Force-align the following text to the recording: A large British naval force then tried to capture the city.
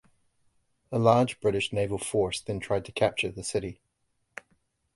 A 0.91 0.97
large 0.97 1.39
British 1.39 1.71
naval 1.71 1.99
force 1.99 2.41
then 2.41 2.59
tried 2.59 2.85
to 2.85 2.91
capture 2.91 3.29
the 3.29 3.43
city. 3.43 3.79